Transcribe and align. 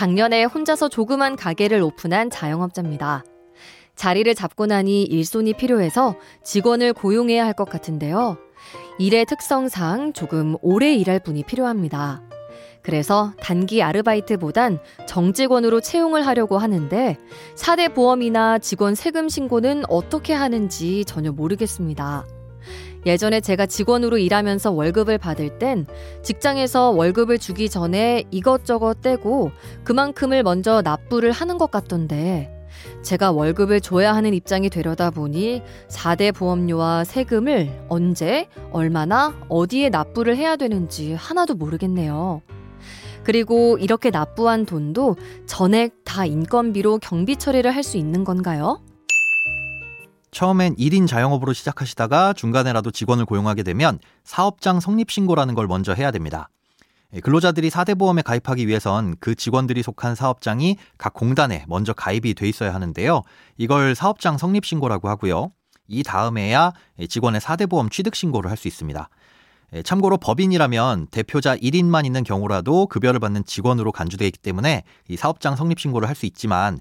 작년에 0.00 0.44
혼자서 0.44 0.88
조그만 0.88 1.36
가게를 1.36 1.82
오픈한 1.82 2.30
자영업자입니다. 2.30 3.22
자리를 3.96 4.34
잡고 4.34 4.64
나니 4.64 5.02
일손이 5.02 5.52
필요해서 5.52 6.16
직원을 6.42 6.94
고용해야 6.94 7.44
할 7.44 7.52
것 7.52 7.68
같은데요. 7.68 8.38
일의 8.98 9.26
특성상 9.26 10.14
조금 10.14 10.56
오래 10.62 10.94
일할 10.94 11.20
분이 11.20 11.42
필요합니다. 11.42 12.22
그래서 12.80 13.34
단기 13.42 13.82
아르바이트보단 13.82 14.78
정직원으로 15.06 15.82
채용을 15.82 16.26
하려고 16.26 16.56
하는데 16.56 17.18
4대 17.56 17.92
보험이나 17.92 18.58
직원 18.58 18.94
세금 18.94 19.28
신고는 19.28 19.82
어떻게 19.90 20.32
하는지 20.32 21.04
전혀 21.04 21.30
모르겠습니다. 21.30 22.24
예전에 23.06 23.40
제가 23.40 23.66
직원으로 23.66 24.18
일하면서 24.18 24.72
월급을 24.72 25.18
받을 25.18 25.58
땐 25.58 25.86
직장에서 26.22 26.90
월급을 26.90 27.38
주기 27.38 27.68
전에 27.68 28.24
이것저것 28.30 29.00
떼고 29.00 29.50
그만큼을 29.84 30.42
먼저 30.42 30.82
납부를 30.82 31.32
하는 31.32 31.58
것 31.58 31.70
같던데 31.70 32.50
제가 33.02 33.32
월급을 33.32 33.80
줘야 33.80 34.14
하는 34.14 34.34
입장이 34.34 34.70
되려다 34.70 35.10
보니 35.10 35.62
4대 35.88 36.34
보험료와 36.34 37.04
세금을 37.04 37.86
언제, 37.88 38.48
얼마나, 38.72 39.34
어디에 39.48 39.88
납부를 39.88 40.36
해야 40.36 40.56
되는지 40.56 41.14
하나도 41.14 41.54
모르겠네요. 41.54 42.42
그리고 43.22 43.76
이렇게 43.78 44.10
납부한 44.10 44.64
돈도 44.66 45.16
전액 45.46 46.04
다 46.04 46.24
인건비로 46.24 46.98
경비 46.98 47.36
처리를 47.36 47.74
할 47.74 47.82
수 47.82 47.96
있는 47.96 48.24
건가요? 48.24 48.80
처음엔 50.30 50.76
1인 50.76 51.06
자영업으로 51.08 51.52
시작하시다가 51.52 52.32
중간에라도 52.34 52.90
직원을 52.90 53.24
고용하게 53.24 53.62
되면 53.62 53.98
사업장 54.24 54.80
성립신고라는 54.80 55.54
걸 55.54 55.66
먼저 55.66 55.92
해야 55.92 56.10
됩니다. 56.10 56.48
예, 57.12 57.20
근로자들이 57.20 57.70
4대 57.70 57.98
보험에 57.98 58.22
가입하기 58.22 58.68
위해선 58.68 59.16
그 59.18 59.34
직원들이 59.34 59.82
속한 59.82 60.14
사업장이 60.14 60.76
각 60.96 61.12
공단에 61.14 61.64
먼저 61.66 61.92
가입이 61.92 62.34
돼 62.34 62.48
있어야 62.48 62.72
하는데요. 62.72 63.22
이걸 63.58 63.94
사업장 63.96 64.38
성립신고라고 64.38 65.08
하고요. 65.08 65.50
이 65.88 66.04
다음에야 66.04 66.72
직원의 67.08 67.40
4대 67.40 67.68
보험 67.68 67.90
취득 67.90 68.14
신고를 68.14 68.48
할 68.48 68.56
수 68.56 68.68
있습니다. 68.68 69.08
예, 69.72 69.82
참고로 69.82 70.18
법인이라면 70.18 71.08
대표자 71.08 71.56
1인만 71.56 72.04
있는 72.06 72.22
경우라도 72.22 72.86
급여를 72.86 73.18
받는 73.18 73.44
직원으로 73.44 73.90
간주되어 73.90 74.26
있기 74.26 74.38
때문에 74.38 74.84
이 75.08 75.16
사업장 75.16 75.56
성립 75.56 75.80
신고를 75.80 76.08
할 76.08 76.14
수 76.14 76.26
있지만 76.26 76.78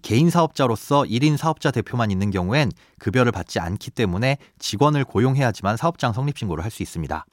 개인 0.00 0.30
사업자로서 0.30 1.02
1인 1.02 1.36
사업자 1.36 1.70
대표만 1.70 2.10
있는 2.10 2.30
경우엔 2.30 2.70
급여를 2.98 3.32
받지 3.32 3.58
않기 3.60 3.90
때문에 3.90 4.38
직원을 4.58 5.04
고용해야지만 5.04 5.76
사업장 5.76 6.12
성립 6.12 6.38
신고를 6.38 6.64
할 6.64 6.70
수 6.70 6.82
있습니다. 6.82 7.26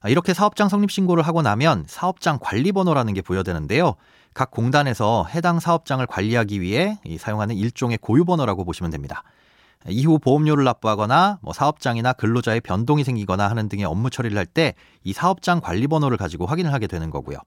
아, 0.00 0.08
이렇게 0.08 0.34
사업장 0.34 0.68
성립 0.68 0.90
신고를 0.90 1.22
하고 1.22 1.42
나면 1.42 1.84
사업장 1.88 2.38
관리번호라는 2.40 3.14
게 3.14 3.22
부여되는데요. 3.22 3.94
각 4.34 4.50
공단에서 4.50 5.26
해당 5.34 5.60
사업장을 5.60 6.04
관리하기 6.06 6.60
위해 6.60 6.98
사용하는 7.18 7.56
일종의 7.56 7.98
고유번호라고 7.98 8.64
보시면 8.64 8.90
됩니다. 8.90 9.22
이후 9.88 10.18
보험료를 10.18 10.64
납부하거나 10.64 11.38
뭐 11.42 11.52
사업장이나 11.52 12.12
근로자의 12.14 12.60
변동이 12.60 13.04
생기거나 13.04 13.48
하는 13.48 13.68
등의 13.68 13.84
업무 13.84 14.10
처리를 14.10 14.36
할 14.36 14.46
때 14.46 14.74
이 15.04 15.12
사업장 15.12 15.60
관리번호를 15.60 16.16
가지고 16.16 16.46
확인을 16.46 16.72
하게 16.72 16.86
되는 16.86 17.10
거고요. 17.10 17.38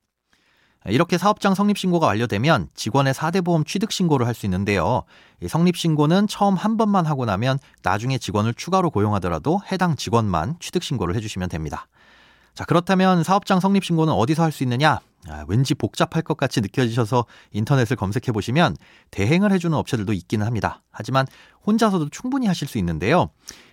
이렇게 0.90 1.18
사업장 1.18 1.56
성립신고가 1.56 2.08
완료되면 2.08 2.70
직원의 2.76 3.14
4대 3.14 3.44
보험 3.44 3.64
취득신고를 3.64 4.26
할 4.28 4.34
수 4.34 4.46
있는데요. 4.46 5.04
성립신고는 5.48 6.28
처음 6.28 6.56
한 6.56 6.78
번만 6.78 7.06
하고 7.06 7.26
나면 7.26 7.60
나중에 7.84 8.18
직원을 8.18 8.54
추가로 8.54 8.90
고용하더라도 8.90 9.60
해당 9.72 9.96
직원만 9.96 10.56
취득신고를 10.60 11.16
해주시면 11.16 11.50
됩니다. 11.50 11.88
자, 12.54 12.66
그렇다면 12.66 13.24
사업장 13.24 13.60
성립신고는 13.60 14.14
어디서 14.14 14.44
할 14.44 14.52
수 14.52 14.64
있느냐? 14.64 15.00
아, 15.28 15.46
왠지 15.48 15.76
복잡할 15.76 16.22
것 16.22 16.38
같이 16.38 16.62
느껴지셔서 16.62 17.26
인터넷을 17.52 17.98
검색해 17.98 18.32
보시면 18.32 18.76
대행을 19.12 19.52
해주는 19.52 19.78
업체들도 19.78 20.14
있기는 20.14 20.46
합니다. 20.46 20.82
하지만 20.92 21.26
혼자서도 21.66 22.10
충분히 22.10 22.48
하실 22.48 22.68
수 22.68 22.78
있는데요. 22.78 23.30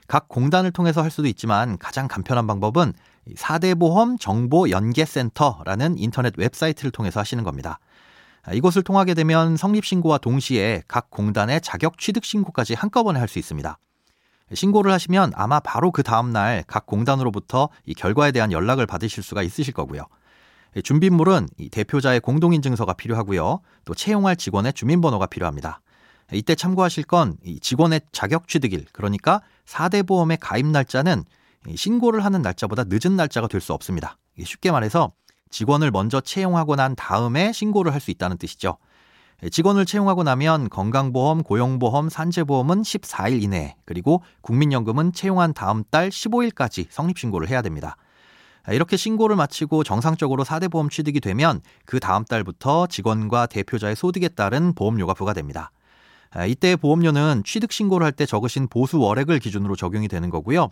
각 0.08 0.28
공단을 0.28 0.70
통해서 0.72 1.02
할 1.02 1.10
수도 1.10 1.28
있지만 1.28 1.78
가장 1.78 2.08
간편한 2.08 2.46
방법은 2.46 2.92
4대 3.36 3.78
보험 3.78 4.18
정보 4.18 4.70
연계센터라는 4.70 5.98
인터넷 5.98 6.34
웹사이트를 6.36 6.90
통해서 6.90 7.20
하시는 7.20 7.42
겁니다. 7.44 7.78
아, 8.42 8.52
이곳을 8.52 8.82
통하게 8.82 9.14
되면 9.14 9.56
성립신고와 9.56 10.18
동시에 10.18 10.82
각 10.86 11.10
공단의 11.10 11.60
자격 11.60 11.98
취득 11.98 12.24
신고까지 12.24 12.74
한꺼번에 12.74 13.18
할 13.18 13.28
수 13.28 13.38
있습니다. 13.38 13.78
신고를 14.54 14.92
하시면 14.92 15.32
아마 15.34 15.58
바로 15.58 15.90
그 15.90 16.04
다음날 16.04 16.62
각 16.68 16.86
공단으로부터 16.86 17.68
이 17.84 17.94
결과에 17.94 18.30
대한 18.30 18.52
연락을 18.52 18.86
받으실 18.86 19.24
수가 19.24 19.42
있으실 19.42 19.74
거고요. 19.74 20.02
준비물은 20.82 21.48
대표자의 21.70 22.20
공동인증서가 22.20 22.92
필요하고요. 22.94 23.60
또 23.84 23.94
채용할 23.94 24.36
직원의 24.36 24.74
주민번호가 24.74 25.26
필요합니다. 25.26 25.80
이때 26.32 26.54
참고하실 26.54 27.04
건 27.04 27.36
직원의 27.60 28.00
자격 28.12 28.48
취득일, 28.48 28.84
그러니까 28.92 29.40
4대 29.64 30.06
보험의 30.06 30.38
가입 30.40 30.66
날짜는 30.66 31.24
신고를 31.74 32.24
하는 32.24 32.42
날짜보다 32.42 32.84
늦은 32.88 33.16
날짜가 33.16 33.48
될 33.48 33.60
수 33.60 33.72
없습니다. 33.72 34.18
쉽게 34.42 34.70
말해서 34.70 35.12
직원을 35.50 35.90
먼저 35.92 36.20
채용하고 36.20 36.76
난 36.76 36.94
다음에 36.96 37.52
신고를 37.52 37.92
할 37.92 38.00
수 38.00 38.10
있다는 38.10 38.36
뜻이죠. 38.38 38.76
직원을 39.50 39.84
채용하고 39.86 40.22
나면 40.22 40.68
건강보험, 40.70 41.42
고용보험, 41.42 42.08
산재보험은 42.08 42.82
14일 42.82 43.42
이내, 43.42 43.76
그리고 43.84 44.22
국민연금은 44.40 45.12
채용한 45.12 45.54
다음 45.54 45.84
달 45.90 46.08
15일까지 46.08 46.86
성립신고를 46.90 47.48
해야 47.48 47.62
됩니다. 47.62 47.96
이렇게 48.72 48.96
신고를 48.96 49.36
마치고 49.36 49.84
정상적으로 49.84 50.44
4대 50.44 50.70
보험 50.70 50.88
취득이 50.88 51.20
되면 51.20 51.60
그 51.84 52.00
다음 52.00 52.24
달부터 52.24 52.88
직원과 52.88 53.46
대표자의 53.46 53.94
소득에 53.96 54.28
따른 54.28 54.74
보험료가 54.74 55.14
부과됩니다. 55.14 55.70
이때 56.48 56.76
보험료는 56.76 57.42
취득 57.44 57.72
신고를 57.72 58.04
할 58.04 58.12
때 58.12 58.26
적으신 58.26 58.68
보수 58.68 58.98
월액을 58.98 59.38
기준으로 59.38 59.76
적용이 59.76 60.08
되는 60.08 60.30
거고요. 60.30 60.70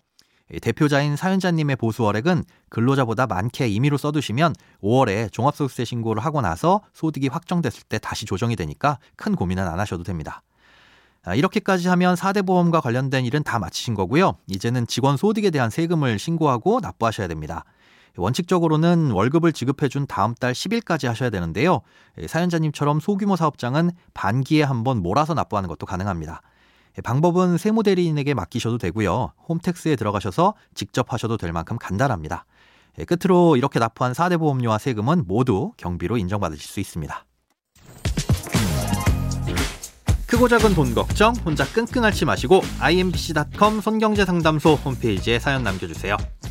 대표자인 0.60 1.16
사연자님의 1.16 1.76
보수 1.76 2.02
월액은 2.02 2.44
근로자보다 2.68 3.26
많게 3.26 3.68
임의로 3.68 3.96
써두시면 3.96 4.54
5월에 4.82 5.32
종합소득세 5.32 5.84
신고를 5.84 6.22
하고 6.22 6.40
나서 6.42 6.82
소득이 6.92 7.28
확정됐을 7.28 7.84
때 7.88 7.98
다시 7.98 8.26
조정이 8.26 8.56
되니까 8.56 8.98
큰 9.16 9.36
고민은 9.36 9.66
안 9.66 9.80
하셔도 9.80 10.02
됩니다. 10.04 10.42
아, 11.22 11.34
이렇게까지 11.34 11.88
하면 11.88 12.14
4대 12.14 12.44
보험과 12.44 12.82
관련된 12.82 13.24
일은 13.24 13.42
다 13.42 13.58
마치신 13.58 13.94
거고요. 13.94 14.34
이제는 14.46 14.86
직원 14.86 15.16
소득에 15.16 15.50
대한 15.50 15.70
세금을 15.70 16.18
신고하고 16.18 16.80
납부하셔야 16.80 17.28
됩니다. 17.28 17.64
원칙적으로는 18.16 19.10
월급을 19.10 19.52
지급해준 19.52 20.06
다음 20.06 20.34
달 20.34 20.52
10일까지 20.52 21.08
하셔야 21.08 21.30
되는데요. 21.30 21.80
사연자님처럼 22.26 23.00
소규모 23.00 23.36
사업장은 23.36 23.90
반기에 24.14 24.62
한 24.62 24.84
번 24.84 24.98
몰아서 25.02 25.34
납부하는 25.34 25.68
것도 25.68 25.86
가능합니다. 25.86 26.42
예, 26.98 27.02
방법은 27.02 27.58
세무대리인에게 27.58 28.34
맡기셔도 28.34 28.78
되고요. 28.78 29.32
홈택스에 29.48 29.96
들어가셔서 29.96 30.54
직접 30.74 31.12
하셔도 31.12 31.36
될 31.36 31.52
만큼 31.52 31.76
간단합니다. 31.78 32.44
예, 32.98 33.04
끝으로 33.04 33.56
이렇게 33.56 33.78
납부한 33.80 34.12
4대 34.12 34.38
보험료와 34.38 34.78
세금은 34.78 35.24
모두 35.26 35.72
경비로 35.76 36.16
인정받으실 36.18 36.64
수 36.64 36.78
있습니다. 36.80 37.24
크고 40.26 40.48
작은 40.48 40.74
돈 40.74 40.94
걱정 40.94 41.34
혼자 41.44 41.64
끙끙 41.64 42.04
앓지 42.04 42.24
마시고 42.24 42.62
imbc.com 42.80 43.80
손경제상담소 43.80 44.74
홈페이지에 44.74 45.38
사연 45.38 45.62
남겨주세요. 45.62 46.16